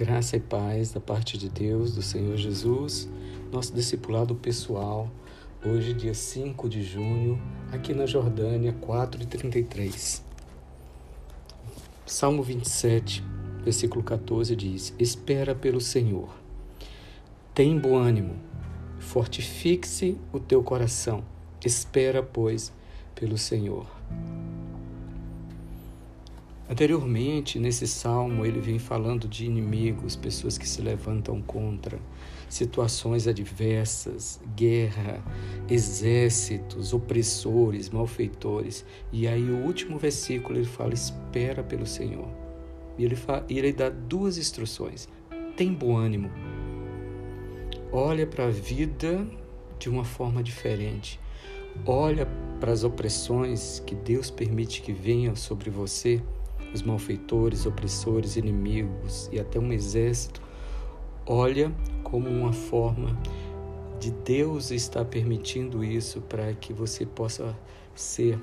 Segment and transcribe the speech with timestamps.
[0.00, 3.06] Graça e paz da parte de Deus, do Senhor Jesus,
[3.52, 5.10] nosso discipulado pessoal,
[5.62, 7.38] hoje, dia 5 de junho,
[7.70, 10.24] aqui na Jordânia, 4 e 33.
[12.06, 13.22] Salmo 27,
[13.62, 16.30] versículo 14 diz: Espera pelo Senhor,
[17.54, 18.36] tem bom ânimo,
[19.00, 21.22] fortifique-se o teu coração,
[21.62, 22.72] espera, pois,
[23.14, 23.86] pelo Senhor.
[26.70, 31.98] Anteriormente, nesse salmo, ele vem falando de inimigos, pessoas que se levantam contra,
[32.48, 35.20] situações adversas, guerra,
[35.68, 38.84] exércitos, opressores, malfeitores.
[39.12, 42.28] E aí, o último versículo, ele fala: espera pelo Senhor.
[42.96, 45.08] E ele, fala, e ele dá duas instruções:
[45.56, 46.30] tem bom ânimo,
[47.90, 49.26] olha para a vida
[49.76, 51.18] de uma forma diferente.
[51.84, 52.28] Olha
[52.60, 56.22] para as opressões que Deus permite que venham sobre você
[56.72, 60.40] os malfeitores, opressores, inimigos e até um exército,
[61.26, 63.16] olha como uma forma
[63.98, 67.56] de Deus estar permitindo isso para que você possa
[67.94, 68.38] ser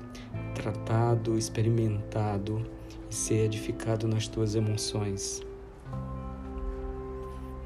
[0.54, 2.64] tratado, experimentado
[3.10, 5.42] e ser edificado nas tuas emoções.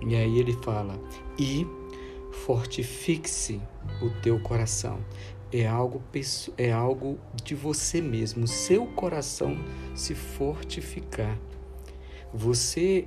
[0.06, 0.98] E aí ele fala:
[1.38, 1.66] e
[2.32, 3.60] fortifique-se
[4.00, 4.98] o teu coração
[5.52, 6.02] é algo,
[6.56, 9.56] é algo de você mesmo, seu coração
[9.94, 11.38] se fortificar.
[12.32, 13.06] Você,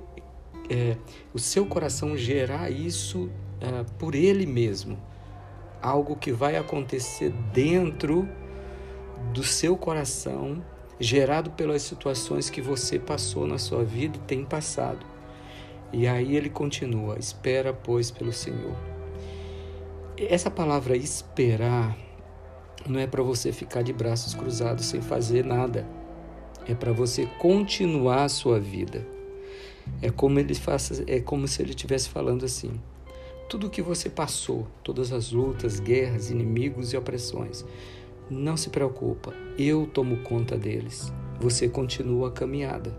[0.70, 0.96] é,
[1.34, 3.28] o seu coração gerar isso
[3.60, 4.96] é, por ele mesmo,
[5.82, 8.28] algo que vai acontecer dentro
[9.32, 10.64] do seu coração,
[11.00, 15.04] gerado pelas situações que você passou na sua vida e tem passado.
[15.92, 18.76] E aí ele continua: espera, pois, pelo Senhor.
[20.16, 22.05] Essa palavra esperar
[22.88, 25.86] não é para você ficar de braços cruzados sem fazer nada.
[26.68, 29.06] É para você continuar a sua vida.
[30.02, 32.80] É como ele faça, é como se ele estivesse falando assim:
[33.48, 37.64] tudo o que você passou, todas as lutas, guerras, inimigos e opressões,
[38.28, 41.12] não se preocupa, eu tomo conta deles.
[41.40, 42.96] Você continua a caminhada.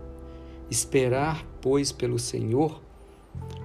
[0.70, 2.80] Esperar, pois, pelo Senhor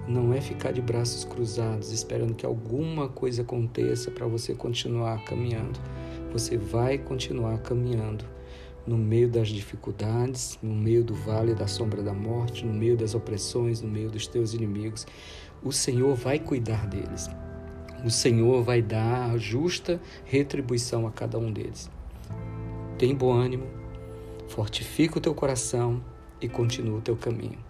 [0.06, 5.80] não é ficar de braços cruzados esperando que alguma coisa aconteça para você continuar caminhando
[6.34, 8.24] você vai continuar caminhando
[8.84, 13.14] no meio das dificuldades, no meio do vale da sombra da morte, no meio das
[13.14, 15.06] opressões, no meio dos teus inimigos.
[15.62, 17.30] O Senhor vai cuidar deles.
[18.04, 21.88] O Senhor vai dar a justa retribuição a cada um deles.
[22.98, 23.68] Tem bom ânimo,
[24.48, 26.02] fortifica o teu coração
[26.40, 27.60] e continua o teu caminho.